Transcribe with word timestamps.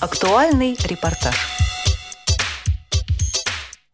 Актуальный 0.00 0.76
репортаж. 0.84 1.34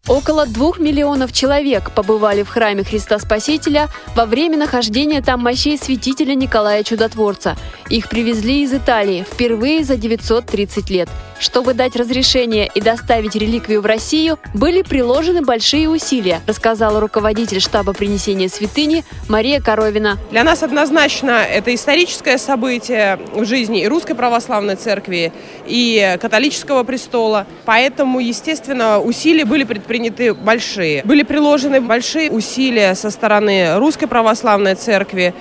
Около 0.07 0.45
двух 0.45 0.79
миллионов 0.79 1.33
человек 1.33 1.93
побывали 1.93 2.43
в 2.43 2.51
храме 2.51 2.85
Христа 2.85 3.19
Спасителя 3.19 3.89
во 4.15 4.27
время 4.27 4.59
нахождения 4.59 5.23
там 5.23 5.41
мощей 5.41 5.79
святителя 5.79 6.35
Николая 6.35 6.83
Чудотворца. 6.83 7.57
Их 7.89 8.11
привезли 8.11 8.65
из 8.65 8.75
Италии 8.75 9.25
впервые 9.27 9.83
за 9.83 9.97
930 9.97 10.91
лет. 10.91 11.09
Чтобы 11.45 11.75
дать 11.75 11.95
разрешение 11.95 12.71
и 12.75 12.81
доставить 12.81 13.35
реликвию 13.35 13.83
в 13.83 13.87
Россию, 13.87 14.39
были 14.55 14.81
приложены 14.81 15.43
большие 15.43 15.91
усилия, 15.91 16.41
рассказала 16.47 17.01
руководитель 17.01 17.61
штаба 17.61 17.93
принесения 17.93 18.49
святыни 18.49 19.05
Мария 19.29 19.61
Коровина. 19.61 20.17
Для 20.31 20.43
нас 20.43 20.63
однозначно 20.63 21.33
это 21.43 21.75
историческое 21.75 22.39
событие 22.39 23.19
в 23.35 23.45
жизни 23.45 23.83
и 23.83 23.87
Русской 23.87 24.15
Православной 24.15 24.77
Церкви, 24.77 25.35
и 25.67 26.17
католического 26.19 26.83
престола. 26.83 27.47
Поэтому, 27.67 28.21
естественно, 28.21 28.99
усилия 28.99 29.45
были 29.45 29.65
предприняты 29.65 30.33
большие. 30.33 31.03
Были 31.05 31.25
приложены 31.25 31.83
большие 31.83 32.31
усилия 32.31 32.95
со 32.95 33.11
стороны 33.11 33.77
Русской 33.77 34.07
Православной 34.07 34.77
Церкви, 34.77 35.35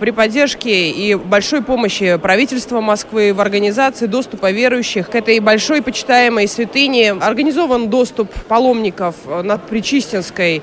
при 0.00 0.10
поддержке 0.10 0.90
и 0.90 1.14
большой 1.14 1.62
помощи 1.62 2.16
правительства 2.16 2.80
Москвы 2.80 3.32
в 3.32 3.40
организации 3.40 4.06
доступа 4.06 4.50
верующих 4.50 5.10
к 5.10 5.14
этой 5.14 5.40
большой 5.40 5.82
почитаемой 5.82 6.48
святыне. 6.48 7.12
Организован 7.12 7.88
доступ 7.88 8.32
паломников 8.48 9.14
на 9.26 9.58
Причистинской 9.58 10.62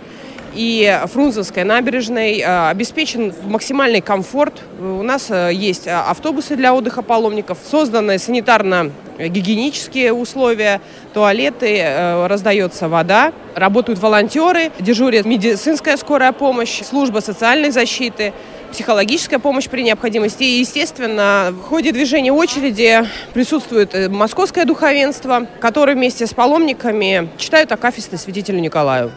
и 0.55 1.01
Фрунзенской 1.11 1.63
набережной 1.63 2.39
э, 2.39 2.69
обеспечен 2.69 3.33
максимальный 3.43 4.01
комфорт. 4.01 4.61
У 4.79 5.03
нас 5.03 5.27
э, 5.29 5.51
есть 5.53 5.87
автобусы 5.87 6.55
для 6.55 6.73
отдыха 6.73 7.01
паломников, 7.01 7.57
созданы 7.69 8.15
санитарно-гигиенические 8.15 10.11
условия, 10.11 10.81
туалеты, 11.13 12.25
раздается 12.27 12.89
вода, 12.89 13.31
работают 13.55 13.99
волонтеры, 13.99 14.71
дежурит 14.79 15.25
медицинская 15.25 15.97
скорая 15.97 16.31
помощь, 16.31 16.81
служба 16.83 17.19
социальной 17.19 17.71
защиты– 17.71 18.33
психологическая 18.75 19.39
помощь 19.39 19.69
при 19.69 19.83
необходимости. 19.83 20.43
И, 20.43 20.59
естественно, 20.59 21.53
в 21.53 21.61
ходе 21.63 21.93
движения 21.93 22.33
очереди 22.33 23.05
присутствует 23.33 23.95
э, 23.95 24.09
московское 24.09 24.65
духовенство, 24.65 25.47
которое 25.59 25.95
вместе 25.95 26.27
с 26.27 26.33
паломниками 26.33 27.29
читают 27.37 27.71
акафисты 27.71 28.17
святителю 28.17 28.59
Николаю. 28.59 29.11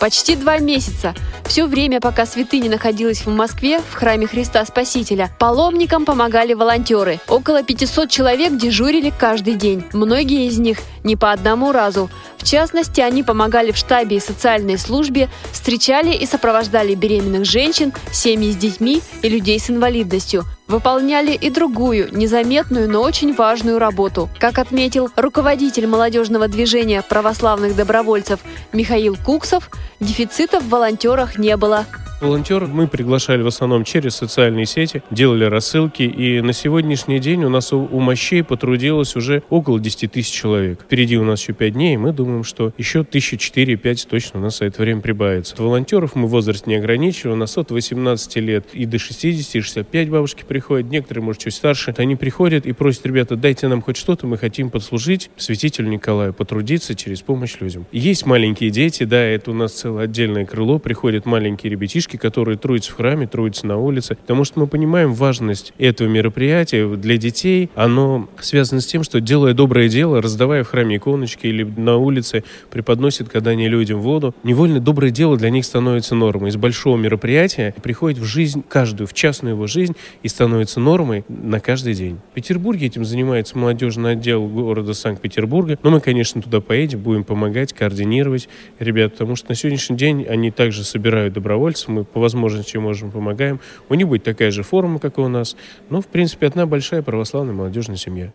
Почти 0.00 0.36
два 0.36 0.58
месяца 0.58 1.14
все 1.46 1.66
время, 1.66 2.00
пока 2.00 2.26
святыня 2.26 2.68
находилась 2.68 3.24
в 3.24 3.28
Москве, 3.28 3.80
в 3.80 3.94
храме 3.94 4.26
Христа 4.26 4.64
Спасителя, 4.64 5.30
паломникам 5.38 6.04
помогали 6.04 6.54
волонтеры. 6.54 7.20
Около 7.28 7.62
500 7.62 8.10
человек 8.10 8.56
дежурили 8.56 9.12
каждый 9.16 9.54
день. 9.54 9.84
Многие 9.92 10.48
из 10.48 10.58
них 10.58 10.78
не 11.04 11.16
по 11.16 11.32
одному 11.32 11.72
разу. 11.72 12.10
В 12.36 12.44
частности, 12.44 13.00
они 13.00 13.22
помогали 13.22 13.70
в 13.70 13.76
штабе 13.76 14.16
и 14.16 14.20
социальной 14.20 14.76
службе, 14.76 15.28
встречали 15.52 16.14
и 16.14 16.26
сопровождали 16.26 16.94
беременных 16.94 17.44
женщин, 17.44 17.92
семьи 18.12 18.52
с 18.52 18.56
детьми 18.56 19.00
и 19.22 19.28
людей 19.28 19.58
с 19.58 19.70
инвалидностью. 19.70 20.44
Выполняли 20.66 21.32
и 21.32 21.48
другую, 21.48 22.08
незаметную, 22.16 22.90
но 22.90 23.02
очень 23.02 23.34
важную 23.34 23.78
работу. 23.78 24.28
Как 24.38 24.58
отметил 24.58 25.10
руководитель 25.14 25.86
молодежного 25.86 26.48
движения 26.48 27.02
православных 27.02 27.76
добровольцев 27.76 28.40
Михаил 28.72 29.16
Куксов, 29.16 29.70
дефицита 30.00 30.58
в 30.58 30.68
волонтерах 30.68 31.38
не 31.38 31.56
было. 31.56 31.86
Волонтеров 32.20 32.70
мы 32.70 32.88
приглашали 32.88 33.42
в 33.42 33.46
основном 33.46 33.84
через 33.84 34.16
социальные 34.16 34.64
сети, 34.64 35.02
делали 35.10 35.44
рассылки, 35.44 36.02
и 36.02 36.40
на 36.40 36.54
сегодняшний 36.54 37.18
день 37.18 37.44
у 37.44 37.50
нас 37.50 37.74
у, 37.74 37.80
у 37.80 38.00
мощей 38.00 38.42
потрудилось 38.42 39.16
уже 39.16 39.42
около 39.50 39.78
10 39.78 40.12
тысяч 40.12 40.32
человек. 40.32 40.80
Впереди 40.80 41.18
у 41.18 41.24
нас 41.24 41.42
еще 41.42 41.52
5 41.52 41.74
дней, 41.74 41.94
и 41.94 41.96
мы 41.98 42.12
думаем, 42.12 42.42
что 42.42 42.72
еще 42.78 43.04
тысячи 43.04 43.34
4-5 43.34 44.08
точно 44.08 44.40
у 44.40 44.42
нас 44.42 44.58
за 44.58 44.64
это 44.64 44.80
время 44.80 45.02
прибавится. 45.02 45.54
Волонтеров 45.58 46.14
мы 46.14 46.26
возраст 46.26 46.66
не 46.66 46.76
ограничиваем, 46.76 47.36
у 47.36 47.40
нас 47.40 47.58
от 47.58 47.70
18 47.70 48.36
лет 48.36 48.68
и 48.72 48.86
до 48.86 48.98
60, 48.98 49.56
и 49.56 49.60
65 49.60 50.08
бабушки 50.08 50.42
приходят, 50.48 50.90
некоторые, 50.90 51.22
может, 51.22 51.42
чуть 51.42 51.54
старше. 51.54 51.94
Они 51.98 52.16
приходят 52.16 52.64
и 52.64 52.72
просят, 52.72 53.04
ребята, 53.04 53.36
дайте 53.36 53.68
нам 53.68 53.82
хоть 53.82 53.98
что-то, 53.98 54.26
мы 54.26 54.38
хотим 54.38 54.70
послужить 54.70 55.30
святителю 55.36 55.88
Николаю, 55.88 56.32
потрудиться 56.32 56.94
через 56.94 57.20
помощь 57.20 57.56
людям. 57.60 57.84
Есть 57.92 58.24
маленькие 58.24 58.70
дети, 58.70 59.04
да, 59.04 59.20
это 59.20 59.50
у 59.50 59.54
нас 59.54 59.72
целое 59.72 60.04
отдельное 60.04 60.46
крыло, 60.46 60.78
приходят 60.78 61.26
маленькие 61.26 61.70
ребятишки, 61.70 62.05
ребятишки, 62.06 62.16
которые 62.16 62.56
трудятся 62.56 62.92
в 62.92 62.96
храме, 62.96 63.26
трудятся 63.26 63.66
на 63.66 63.78
улице, 63.78 64.14
потому 64.14 64.44
что 64.44 64.60
мы 64.60 64.66
понимаем 64.66 65.12
важность 65.12 65.72
этого 65.78 66.08
мероприятия 66.08 66.86
для 66.96 67.16
детей. 67.16 67.70
Оно 67.74 68.28
связано 68.40 68.80
с 68.80 68.86
тем, 68.86 69.02
что 69.02 69.20
делая 69.20 69.54
доброе 69.54 69.88
дело, 69.88 70.22
раздавая 70.22 70.62
в 70.62 70.68
храме 70.68 70.96
иконочки 70.96 71.46
или 71.46 71.64
на 71.64 71.96
улице 71.96 72.44
преподносит 72.70 73.28
когда 73.28 73.50
они 73.50 73.68
людям 73.68 74.00
воду, 74.00 74.34
невольно 74.44 74.80
доброе 74.80 75.10
дело 75.10 75.36
для 75.36 75.50
них 75.50 75.64
становится 75.64 76.14
нормой. 76.14 76.50
Из 76.50 76.56
большого 76.56 76.96
мероприятия 76.96 77.74
приходит 77.82 78.18
в 78.18 78.24
жизнь 78.24 78.62
каждую, 78.68 79.06
в 79.06 79.14
частную 79.14 79.54
его 79.54 79.66
жизнь 79.66 79.94
и 80.22 80.28
становится 80.28 80.80
нормой 80.80 81.24
на 81.28 81.60
каждый 81.60 81.94
день. 81.94 82.18
В 82.30 82.34
Петербурге 82.34 82.86
этим 82.86 83.04
занимается 83.04 83.58
молодежный 83.58 84.12
отдел 84.12 84.46
города 84.46 84.94
Санкт-Петербурга, 84.94 85.78
но 85.82 85.90
мы, 85.90 86.00
конечно, 86.00 86.40
туда 86.40 86.60
поедем, 86.60 87.00
будем 87.00 87.24
помогать, 87.24 87.72
координировать 87.72 88.48
ребят, 88.78 89.12
потому 89.12 89.36
что 89.36 89.50
на 89.50 89.54
сегодняшний 89.54 89.96
день 89.96 90.24
они 90.28 90.50
также 90.50 90.84
собирают 90.84 91.34
добровольцев, 91.34 91.88
мы 91.96 92.04
по 92.04 92.20
возможности 92.20 92.76
можем 92.76 93.10
помогаем. 93.10 93.60
У 93.88 93.94
них 93.94 94.06
будет 94.06 94.22
такая 94.22 94.50
же 94.50 94.62
форма, 94.62 94.98
как 94.98 95.18
и 95.18 95.20
у 95.20 95.28
нас. 95.28 95.56
Но, 95.88 96.00
в 96.00 96.06
принципе, 96.06 96.46
одна 96.46 96.66
большая 96.66 97.02
православная 97.02 97.54
молодежная 97.54 97.96
семья. 97.96 98.32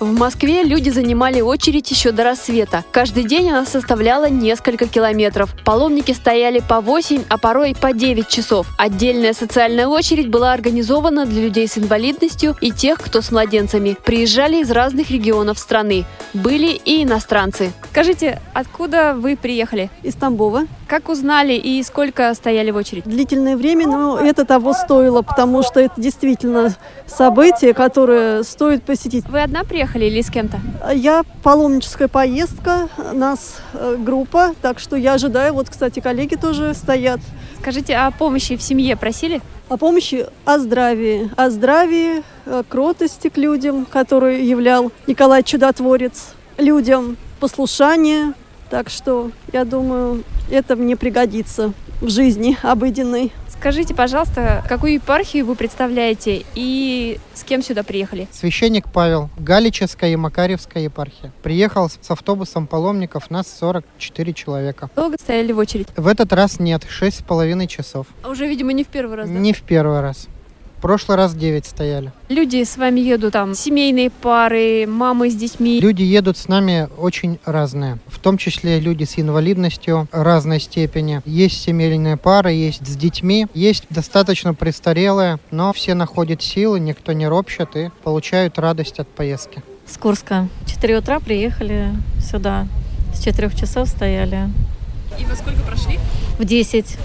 В 0.00 0.18
Москве 0.18 0.64
люди 0.64 0.90
занимали 0.90 1.40
очередь 1.40 1.90
еще 1.90 2.10
до 2.10 2.24
рассвета. 2.24 2.84
Каждый 2.90 3.24
день 3.24 3.50
она 3.50 3.64
составляла 3.64 4.28
несколько 4.28 4.86
километров. 4.86 5.54
Паломники 5.64 6.12
стояли 6.12 6.60
по 6.60 6.80
8, 6.80 7.22
а 7.28 7.38
порой 7.38 7.74
по 7.80 7.92
9 7.92 8.28
часов. 8.28 8.66
Отдельная 8.76 9.32
социальная 9.32 9.86
очередь 9.86 10.28
была 10.28 10.52
организована 10.52 11.26
для 11.26 11.42
людей 11.44 11.68
с 11.68 11.78
инвалидностью 11.78 12.56
и 12.60 12.72
тех, 12.72 12.98
кто 12.98 13.22
с 13.22 13.30
младенцами. 13.30 13.96
Приезжали 14.04 14.60
из 14.60 14.70
разных 14.70 15.10
регионов 15.10 15.58
страны. 15.58 16.04
Были 16.34 16.72
и 16.84 17.04
иностранцы. 17.04 17.72
Скажите, 17.90 18.42
откуда 18.52 19.14
вы 19.16 19.36
приехали? 19.36 19.90
Из 20.02 20.14
Тамбова. 20.14 20.64
Как 20.94 21.08
узнали 21.08 21.54
и 21.54 21.82
сколько 21.82 22.32
стояли 22.34 22.70
в 22.70 22.76
очередь? 22.76 23.02
Длительное 23.02 23.56
время, 23.56 23.88
но 23.88 24.16
это 24.16 24.44
того 24.44 24.72
стоило, 24.74 25.22
потому 25.22 25.64
что 25.64 25.80
это 25.80 26.00
действительно 26.00 26.72
событие, 27.08 27.74
которое 27.74 28.44
стоит 28.44 28.84
посетить. 28.84 29.28
Вы 29.28 29.42
одна 29.42 29.64
приехали? 29.64 30.04
или 30.04 30.20
с 30.20 30.30
кем-то? 30.30 30.60
Я 30.94 31.24
паломническая 31.42 32.06
поездка, 32.06 32.88
нас 33.12 33.56
э, 33.72 33.96
группа, 33.98 34.54
так 34.62 34.78
что 34.78 34.94
я 34.94 35.14
ожидаю. 35.14 35.54
Вот, 35.54 35.68
кстати, 35.68 35.98
коллеги 35.98 36.36
тоже 36.36 36.74
стоят. 36.74 37.18
Скажите, 37.58 37.96
о 37.96 38.12
помощи 38.12 38.56
в 38.56 38.62
семье 38.62 38.94
просили? 38.94 39.40
О 39.68 39.76
помощи, 39.76 40.28
о 40.44 40.60
здравии. 40.60 41.28
О 41.34 41.50
здравии, 41.50 42.22
о 42.46 42.62
кротости 42.62 43.30
к 43.30 43.36
людям, 43.36 43.84
которые 43.84 44.48
являл 44.48 44.92
Николай 45.08 45.42
Чудотворец. 45.42 46.34
Людям 46.56 47.16
послушание. 47.40 48.32
Так 48.74 48.90
что, 48.90 49.30
я 49.52 49.64
думаю, 49.64 50.24
это 50.50 50.74
мне 50.74 50.96
пригодится 50.96 51.72
в 52.00 52.08
жизни 52.08 52.58
обыденной. 52.60 53.30
Скажите, 53.46 53.94
пожалуйста, 53.94 54.64
какую 54.68 54.94
епархию 54.94 55.46
вы 55.46 55.54
представляете 55.54 56.44
и 56.56 57.20
с 57.34 57.44
кем 57.44 57.62
сюда 57.62 57.84
приехали? 57.84 58.26
Священник 58.32 58.90
Павел, 58.92 59.30
Галичевская 59.38 60.10
и 60.10 60.16
Макаревская 60.16 60.82
епархия. 60.82 61.32
Приехал 61.44 61.88
с 61.88 62.10
автобусом 62.10 62.66
паломников, 62.66 63.30
нас 63.30 63.46
44 63.60 64.32
человека. 64.32 64.90
Долго 64.96 65.18
стояли 65.20 65.52
в 65.52 65.58
очередь? 65.58 65.86
В 65.96 66.08
этот 66.08 66.32
раз 66.32 66.58
нет, 66.58 66.82
шесть 66.88 67.20
с 67.20 67.22
половиной 67.22 67.68
часов. 67.68 68.08
А 68.24 68.28
уже, 68.28 68.48
видимо, 68.48 68.72
не 68.72 68.82
в 68.82 68.88
первый 68.88 69.16
раз, 69.16 69.30
да? 69.30 69.38
Не 69.38 69.52
в 69.52 69.62
первый 69.62 70.00
раз 70.00 70.26
прошлый 70.84 71.16
раз 71.16 71.34
9 71.34 71.64
стояли. 71.64 72.12
Люди 72.28 72.62
с 72.62 72.76
вами 72.76 73.00
едут, 73.00 73.32
там, 73.32 73.54
семейные 73.54 74.10
пары, 74.10 74.86
мамы 74.86 75.30
с 75.30 75.34
детьми. 75.34 75.80
Люди 75.80 76.02
едут 76.02 76.36
с 76.36 76.46
нами 76.46 76.90
очень 76.98 77.38
разные. 77.46 77.96
В 78.06 78.18
том 78.18 78.36
числе 78.36 78.80
люди 78.80 79.04
с 79.04 79.18
инвалидностью 79.18 80.08
разной 80.12 80.60
степени. 80.60 81.22
Есть 81.24 81.62
семейные 81.62 82.18
пары, 82.18 82.52
есть 82.52 82.86
с 82.86 82.96
детьми, 82.96 83.46
есть 83.54 83.84
достаточно 83.88 84.52
престарелые, 84.52 85.38
но 85.50 85.72
все 85.72 85.94
находят 85.94 86.42
силы, 86.42 86.78
никто 86.80 87.12
не 87.12 87.26
ропщет 87.26 87.74
и 87.76 87.90
получают 88.02 88.58
радость 88.58 88.98
от 88.98 89.08
поездки. 89.08 89.62
С 89.86 89.96
Курска. 89.96 90.48
В 90.66 90.70
4 90.70 90.98
утра 90.98 91.18
приехали 91.18 91.94
сюда. 92.20 92.66
С 93.14 93.24
4 93.24 93.48
часов 93.58 93.88
стояли. 93.88 94.50
И 95.18 95.24
во 95.24 95.34
сколько 95.34 95.62
прошли? 95.62 95.98
В 96.38 96.44
10. 96.44 96.98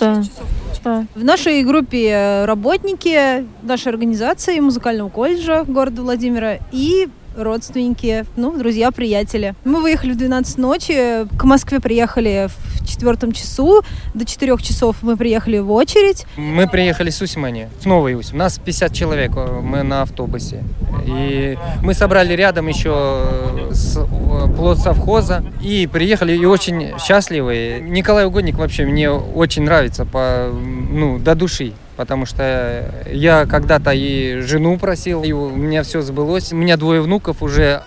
10 0.00 0.08
утра, 0.08 0.14
да? 0.14 0.14
Да. 0.14 0.22
6 0.22 0.30
часов 0.30 0.46
что 0.80 1.06
в 1.14 1.24
нашей 1.24 1.62
группе 1.62 2.08
э, 2.08 2.44
работники 2.46 3.46
нашей 3.62 3.88
организации 3.88 4.60
музыкального 4.60 5.08
колледжа 5.08 5.64
города 5.64 6.02
Владимира 6.02 6.58
и 6.72 7.08
родственники, 7.36 8.24
ну, 8.36 8.56
друзья, 8.56 8.90
приятели. 8.90 9.54
Мы 9.64 9.80
выехали 9.80 10.12
в 10.12 10.16
12 10.16 10.58
ночи, 10.58 11.26
к 11.38 11.44
Москве 11.44 11.80
приехали 11.80 12.48
в 12.48 12.69
в 12.80 12.88
четвертом 12.88 13.32
часу. 13.32 13.82
До 14.14 14.24
четырех 14.24 14.62
часов 14.62 14.96
мы 15.02 15.16
приехали 15.16 15.58
в 15.58 15.70
очередь. 15.70 16.26
Мы 16.36 16.68
приехали 16.68 17.10
с 17.10 17.20
Усимани, 17.20 17.68
с 17.80 17.84
Новой 17.84 18.14
Усь. 18.14 18.32
У 18.32 18.36
нас 18.36 18.58
50 18.58 18.92
человек, 18.92 19.32
э, 19.36 19.60
мы 19.62 19.82
на 19.82 20.02
автобусе. 20.02 20.64
И 21.06 21.58
мы 21.82 21.94
собрали 21.94 22.34
рядом 22.34 22.68
еще 22.68 22.92
э, 22.94 23.70
с 23.72 23.96
э, 23.96 24.54
плод 24.56 24.78
совхоза 24.78 25.44
и 25.60 25.86
приехали 25.86 26.36
и 26.36 26.44
очень 26.44 26.98
счастливые. 26.98 27.80
Николай 27.80 28.26
Угодник 28.26 28.56
вообще 28.56 28.84
мне 28.84 29.10
очень 29.10 29.62
нравится 29.62 30.04
по, 30.04 30.50
ну, 30.52 31.18
до 31.18 31.34
души 31.34 31.72
потому 31.96 32.24
что 32.24 32.90
я 33.12 33.44
когда-то 33.44 33.90
и 33.92 34.38
жену 34.38 34.78
просил, 34.78 35.22
и 35.22 35.32
у 35.32 35.50
меня 35.50 35.82
все 35.82 36.00
сбылось. 36.00 36.50
У 36.50 36.56
меня 36.56 36.78
двое 36.78 37.02
внуков 37.02 37.42
уже 37.42 37.82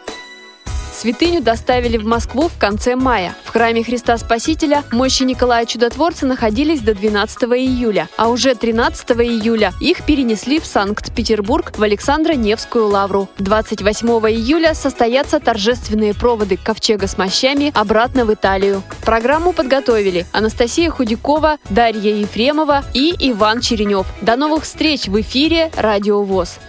Святыню 1.04 1.42
доставили 1.42 1.98
в 1.98 2.06
Москву 2.06 2.48
в 2.48 2.58
конце 2.58 2.96
мая. 2.96 3.36
В 3.44 3.50
храме 3.50 3.84
Христа 3.84 4.18
Спасителя 4.18 4.86
мощи 4.90 5.24
Николая 5.24 5.66
Чудотворца 5.66 6.26
находились 6.26 6.80
до 6.80 6.94
12 6.94 7.44
июля, 7.44 8.08
а 8.16 8.30
уже 8.30 8.56
13 8.56 9.12
июля 9.12 9.74
их 9.82 10.06
перенесли 10.06 10.62
в 10.62 10.66
Санкт-Петербург 10.66 11.74
в 11.78 11.84
Александро-Невскую 11.84 12.88
лавру. 12.88 13.28
28 13.38 14.08
июля 14.32 14.74
состоятся 14.74 15.42
торжественные 15.42 16.14
проводы 16.14 16.56
Ковчега 16.56 17.08
с 17.08 17.18
мощами 17.18 17.74
обратно 17.76 18.24
в 18.24 18.34
Италию. 18.34 18.82
Программу 19.04 19.52
подготовили 19.52 20.26
Анастасия 20.32 20.90
Худякова, 20.90 21.58
Дарья 21.70 22.16
Ефремова 22.16 22.86
и 22.94 23.14
Иван 23.20 23.60
Черенев. 23.60 24.08
До 24.22 24.38
новых 24.38 24.64
встреч 24.64 25.08
в 25.08 25.20
эфире 25.20 25.70
«Радио 25.76 26.24
ВОЗ». 26.24 26.60